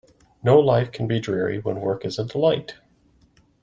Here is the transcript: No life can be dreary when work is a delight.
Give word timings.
No 0.41 0.57
life 0.59 0.91
can 0.91 1.07
be 1.07 1.19
dreary 1.19 1.59
when 1.59 1.79
work 1.79 2.03
is 2.05 2.17
a 2.17 2.25
delight. 2.25 2.73